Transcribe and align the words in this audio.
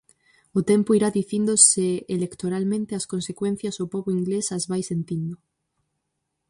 O 0.59 0.59
tempo 0.71 0.89
irá 0.97 1.09
dicindo 1.19 1.53
se 1.69 1.87
electoralmente 2.15 2.91
as 2.99 3.05
consecuencias 3.13 3.75
o 3.83 3.89
pobo 3.93 4.09
inglés 4.17 4.45
as 4.57 4.63
vai 4.71 4.81
sentindo. 4.91 5.35